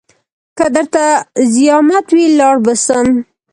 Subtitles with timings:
[0.57, 1.03] که درته
[1.55, 3.07] زيامت وي لاړ به سم.